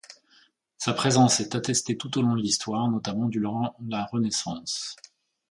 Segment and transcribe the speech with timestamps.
[0.79, 4.95] Sa présence est attestée tout au long de l'histoire notamment durant la Renaissance.